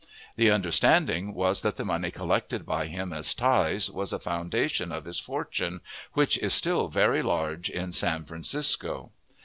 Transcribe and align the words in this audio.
The 0.35 0.49
understanding 0.49 1.35
was, 1.35 1.61
that 1.61 1.75
the 1.75 1.85
money 1.85 2.09
collected 2.09 2.65
by 2.65 2.87
him 2.87 3.13
as 3.13 3.35
tithes 3.35 3.87
was 3.87 4.09
the 4.09 4.17
foundation 4.19 4.91
of 4.91 5.05
his 5.05 5.19
fortune, 5.19 5.81
which 6.13 6.39
is 6.39 6.55
still 6.55 6.87
very 6.87 7.21
large 7.21 7.69
in 7.69 7.91
San 7.91 8.25
Francisco. 8.25 9.11